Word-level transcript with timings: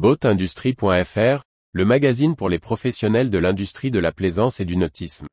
Boatindustrie.fr, 0.00 1.42
le 1.72 1.84
magazine 1.84 2.34
pour 2.34 2.48
les 2.48 2.58
professionnels 2.58 3.28
de 3.28 3.36
l'industrie 3.36 3.90
de 3.90 3.98
la 3.98 4.12
plaisance 4.12 4.58
et 4.58 4.64
du 4.64 4.74
nautisme. 4.78 5.26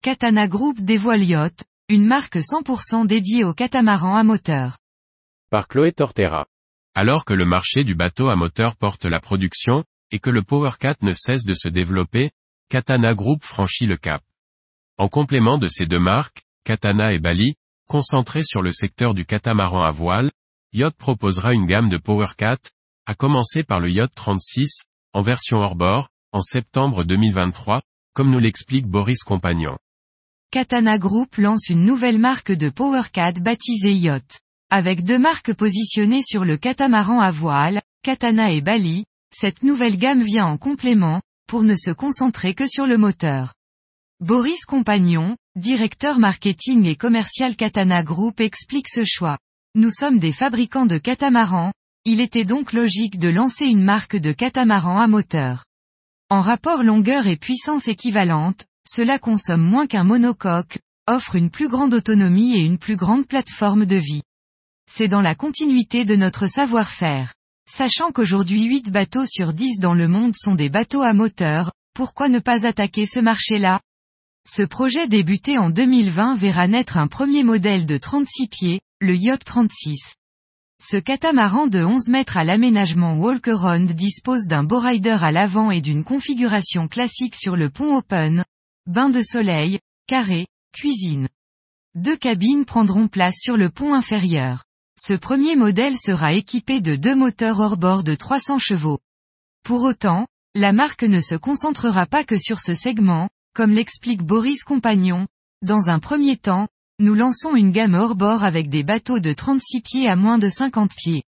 Katana 0.00 0.48
Group 0.48 0.80
dévoile 0.80 1.24
Yacht, 1.24 1.62
une 1.90 2.06
marque 2.06 2.36
100% 2.36 3.06
dédiée 3.06 3.44
aux 3.44 3.52
catamarans 3.52 4.16
à 4.16 4.24
moteur. 4.24 4.78
Par 5.50 5.68
Chloé 5.68 5.92
Tortera. 5.92 6.46
Alors 6.94 7.26
que 7.26 7.34
le 7.34 7.44
marché 7.44 7.84
du 7.84 7.94
bateau 7.94 8.30
à 8.30 8.36
moteur 8.36 8.76
porte 8.76 9.04
la 9.04 9.20
production, 9.20 9.84
et 10.10 10.20
que 10.20 10.30
le 10.30 10.42
PowerCat 10.42 10.96
ne 11.02 11.12
cesse 11.12 11.44
de 11.44 11.52
se 11.52 11.68
développer, 11.68 12.30
Katana 12.70 13.12
Group 13.12 13.44
franchit 13.44 13.84
le 13.84 13.98
cap. 13.98 14.22
En 15.00 15.08
complément 15.08 15.56
de 15.56 15.66
ces 15.66 15.86
deux 15.86 15.98
marques, 15.98 16.42
Katana 16.62 17.14
et 17.14 17.18
Bali, 17.18 17.54
concentrées 17.88 18.44
sur 18.44 18.60
le 18.60 18.70
secteur 18.70 19.14
du 19.14 19.24
catamaran 19.24 19.82
à 19.82 19.90
voile, 19.90 20.30
Yacht 20.74 20.94
proposera 20.94 21.54
une 21.54 21.64
gamme 21.64 21.88
de 21.88 21.96
PowerCat, 21.96 22.58
à 23.06 23.14
commencer 23.14 23.62
par 23.62 23.80
le 23.80 23.90
Yacht 23.90 24.14
36, 24.14 24.82
en 25.14 25.22
version 25.22 25.56
hors-bord, 25.56 26.10
en 26.32 26.42
septembre 26.42 27.04
2023, 27.04 27.80
comme 28.12 28.30
nous 28.30 28.40
l'explique 28.40 28.86
Boris 28.86 29.22
Compagnon. 29.22 29.78
Katana 30.50 30.98
Group 30.98 31.34
lance 31.38 31.70
une 31.70 31.86
nouvelle 31.86 32.18
marque 32.18 32.52
de 32.52 32.68
PowerCat 32.68 33.40
baptisée 33.40 33.94
Yacht. 33.94 34.42
Avec 34.68 35.02
deux 35.02 35.18
marques 35.18 35.54
positionnées 35.54 36.22
sur 36.22 36.44
le 36.44 36.58
catamaran 36.58 37.20
à 37.20 37.30
voile, 37.30 37.80
Katana 38.02 38.52
et 38.52 38.60
Bali, 38.60 39.06
cette 39.34 39.62
nouvelle 39.62 39.96
gamme 39.96 40.24
vient 40.24 40.44
en 40.44 40.58
complément, 40.58 41.22
pour 41.46 41.62
ne 41.62 41.74
se 41.74 41.90
concentrer 41.90 42.52
que 42.52 42.68
sur 42.68 42.86
le 42.86 42.98
moteur. 42.98 43.54
Boris 44.20 44.66
Compagnon, 44.66 45.34
directeur 45.56 46.18
marketing 46.18 46.84
et 46.84 46.94
commercial 46.94 47.56
Katana 47.56 48.02
Group 48.02 48.40
explique 48.40 48.90
ce 48.90 49.00
choix. 49.02 49.38
Nous 49.74 49.88
sommes 49.88 50.18
des 50.18 50.30
fabricants 50.30 50.84
de 50.84 50.98
catamarans, 50.98 51.72
il 52.04 52.20
était 52.20 52.44
donc 52.44 52.74
logique 52.74 53.18
de 53.18 53.30
lancer 53.30 53.64
une 53.64 53.82
marque 53.82 54.16
de 54.16 54.32
catamaran 54.32 55.00
à 55.00 55.06
moteur. 55.06 55.64
En 56.28 56.42
rapport 56.42 56.82
longueur 56.82 57.26
et 57.28 57.38
puissance 57.38 57.88
équivalente, 57.88 58.66
cela 58.86 59.18
consomme 59.18 59.62
moins 59.62 59.86
qu'un 59.86 60.04
monocoque, 60.04 60.80
offre 61.08 61.36
une 61.36 61.48
plus 61.48 61.68
grande 61.68 61.94
autonomie 61.94 62.54
et 62.54 62.60
une 62.60 62.76
plus 62.76 62.96
grande 62.96 63.26
plateforme 63.26 63.86
de 63.86 63.96
vie. 63.96 64.22
C'est 64.86 65.08
dans 65.08 65.22
la 65.22 65.34
continuité 65.34 66.04
de 66.04 66.14
notre 66.14 66.46
savoir-faire. 66.46 67.32
Sachant 67.66 68.12
qu'aujourd'hui 68.12 68.64
8 68.64 68.90
bateaux 68.90 69.24
sur 69.24 69.54
10 69.54 69.78
dans 69.78 69.94
le 69.94 70.08
monde 70.08 70.34
sont 70.36 70.56
des 70.56 70.68
bateaux 70.68 71.00
à 71.00 71.14
moteur, 71.14 71.72
pourquoi 71.94 72.28
ne 72.28 72.38
pas 72.38 72.66
attaquer 72.66 73.06
ce 73.06 73.18
marché-là? 73.18 73.80
Ce 74.48 74.62
projet 74.62 75.06
débuté 75.06 75.58
en 75.58 75.68
2020 75.68 76.34
verra 76.34 76.66
naître 76.66 76.96
un 76.96 77.08
premier 77.08 77.42
modèle 77.42 77.84
de 77.84 77.98
36 77.98 78.48
pieds, 78.48 78.80
le 79.00 79.14
Yacht 79.14 79.44
36. 79.44 80.14
Ce 80.82 80.96
catamaran 80.96 81.66
de 81.66 81.84
11 81.84 82.08
mètres 82.08 82.38
à 82.38 82.44
l'aménagement 82.44 83.16
Walker-Round 83.16 83.92
dispose 83.92 84.46
d'un 84.46 84.66
rider 84.66 85.18
à 85.20 85.30
l'avant 85.30 85.70
et 85.70 85.82
d'une 85.82 86.04
configuration 86.04 86.88
classique 86.88 87.36
sur 87.36 87.54
le 87.54 87.68
pont 87.68 87.98
open, 87.98 88.44
bain 88.86 89.10
de 89.10 89.20
soleil, 89.20 89.78
carré, 90.06 90.46
cuisine. 90.72 91.28
Deux 91.94 92.16
cabines 92.16 92.64
prendront 92.64 93.08
place 93.08 93.36
sur 93.38 93.58
le 93.58 93.68
pont 93.68 93.92
inférieur. 93.92 94.64
Ce 94.98 95.12
premier 95.12 95.54
modèle 95.54 95.98
sera 95.98 96.32
équipé 96.32 96.80
de 96.80 96.96
deux 96.96 97.14
moteurs 97.14 97.60
hors-bord 97.60 98.04
de 98.04 98.14
300 98.14 98.58
chevaux. 98.58 99.00
Pour 99.64 99.82
autant, 99.82 100.26
la 100.54 100.72
marque 100.72 101.02
ne 101.02 101.20
se 101.20 101.34
concentrera 101.34 102.06
pas 102.06 102.24
que 102.24 102.38
sur 102.38 102.58
ce 102.58 102.74
segment, 102.74 103.28
comme 103.54 103.72
l'explique 103.72 104.22
Boris 104.22 104.62
Compagnon. 104.62 105.26
Dans 105.62 105.88
un 105.88 105.98
premier 105.98 106.36
temps, 106.36 106.68
nous 106.98 107.14
lançons 107.14 107.56
une 107.56 107.72
gamme 107.72 107.94
hors-bord 107.94 108.44
avec 108.44 108.68
des 108.68 108.82
bateaux 108.82 109.20
de 109.20 109.32
36 109.32 109.80
pieds 109.80 110.08
à 110.08 110.16
moins 110.16 110.38
de 110.38 110.48
50 110.48 110.90
pieds. 110.96 111.22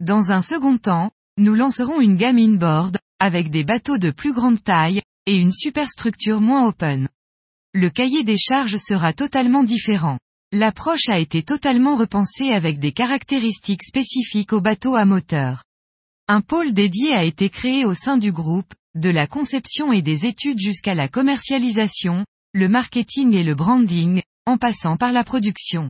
Dans 0.00 0.32
un 0.32 0.42
second 0.42 0.78
temps, 0.78 1.10
nous 1.38 1.54
lancerons 1.54 2.00
une 2.00 2.16
gamme 2.16 2.38
inboard, 2.38 2.98
avec 3.18 3.50
des 3.50 3.64
bateaux 3.64 3.98
de 3.98 4.10
plus 4.10 4.32
grande 4.32 4.62
taille, 4.62 5.02
et 5.26 5.36
une 5.36 5.52
superstructure 5.52 6.40
moins 6.40 6.66
open. 6.66 7.08
Le 7.74 7.88
cahier 7.88 8.24
des 8.24 8.38
charges 8.38 8.76
sera 8.76 9.12
totalement 9.12 9.64
différent. 9.64 10.18
L'approche 10.50 11.08
a 11.08 11.18
été 11.18 11.42
totalement 11.42 11.96
repensée 11.96 12.50
avec 12.50 12.78
des 12.78 12.92
caractéristiques 12.92 13.84
spécifiques 13.84 14.52
aux 14.52 14.60
bateaux 14.60 14.96
à 14.96 15.04
moteur. 15.04 15.64
Un 16.28 16.40
pôle 16.40 16.72
dédié 16.72 17.14
a 17.14 17.24
été 17.24 17.48
créé 17.48 17.84
au 17.84 17.94
sein 17.94 18.18
du 18.18 18.32
groupe, 18.32 18.74
de 18.94 19.10
la 19.10 19.26
conception 19.26 19.92
et 19.92 20.02
des 20.02 20.26
études 20.26 20.58
jusqu'à 20.58 20.94
la 20.94 21.08
commercialisation, 21.08 22.26
le 22.52 22.68
marketing 22.68 23.34
et 23.34 23.42
le 23.42 23.54
branding, 23.54 24.22
en 24.46 24.58
passant 24.58 24.96
par 24.96 25.12
la 25.12 25.24
production. 25.24 25.88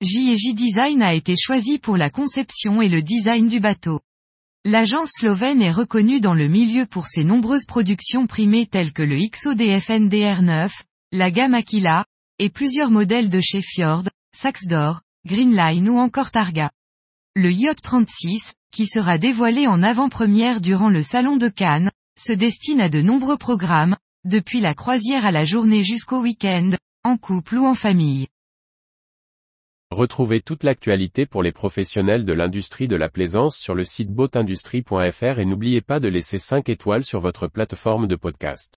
J&J 0.00 0.54
Design 0.54 1.02
a 1.02 1.14
été 1.14 1.34
choisi 1.36 1.78
pour 1.78 1.96
la 1.96 2.10
conception 2.10 2.80
et 2.80 2.88
le 2.88 3.02
design 3.02 3.48
du 3.48 3.58
bateau. 3.58 4.00
L'agence 4.64 5.10
slovène 5.18 5.62
est 5.62 5.72
reconnue 5.72 6.20
dans 6.20 6.34
le 6.34 6.46
milieu 6.46 6.86
pour 6.86 7.06
ses 7.06 7.24
nombreuses 7.24 7.66
productions 7.66 8.26
primées 8.26 8.66
telles 8.66 8.92
que 8.92 9.02
le 9.02 9.16
XODF 9.16 9.88
NDR9, 9.88 10.70
la 11.10 11.30
gamme 11.30 11.54
Aquila, 11.54 12.04
et 12.38 12.50
plusieurs 12.50 12.90
modèles 12.90 13.28
de 13.28 13.40
chez 13.40 13.62
Fjord, 13.62 14.04
Saxdor, 14.36 15.00
Greenline 15.26 15.88
ou 15.88 15.98
encore 15.98 16.30
Targa. 16.30 16.70
Le 17.34 17.50
Yacht 17.50 17.80
36, 17.82 18.52
qui 18.70 18.86
sera 18.86 19.18
dévoilé 19.18 19.66
en 19.66 19.82
avant-première 19.82 20.60
durant 20.60 20.90
le 20.90 21.02
Salon 21.02 21.36
de 21.36 21.48
Cannes, 21.48 21.90
se 22.18 22.32
destine 22.32 22.80
à 22.80 22.88
de 22.88 23.00
nombreux 23.00 23.36
programmes, 23.36 23.96
depuis 24.24 24.60
la 24.60 24.74
croisière 24.74 25.24
à 25.24 25.30
la 25.30 25.44
journée 25.44 25.82
jusqu'au 25.84 26.20
week-end, 26.20 26.70
en 27.04 27.16
couple 27.16 27.56
ou 27.56 27.66
en 27.66 27.74
famille. 27.74 28.26
Retrouvez 29.90 30.40
toute 30.40 30.64
l'actualité 30.64 31.24
pour 31.24 31.42
les 31.42 31.52
professionnels 31.52 32.26
de 32.26 32.32
l'industrie 32.34 32.88
de 32.88 32.96
la 32.96 33.08
plaisance 33.08 33.56
sur 33.56 33.74
le 33.74 33.84
site 33.84 34.10
boatindustrie.fr 34.10 35.38
et 35.38 35.44
n'oubliez 35.46 35.80
pas 35.80 35.98
de 35.98 36.08
laisser 36.08 36.38
5 36.38 36.68
étoiles 36.68 37.04
sur 37.04 37.20
votre 37.20 37.46
plateforme 37.46 38.06
de 38.06 38.16
podcast. 38.16 38.74